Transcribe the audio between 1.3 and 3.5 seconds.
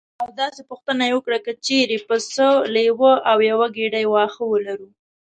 که چېرې پسه لیوه او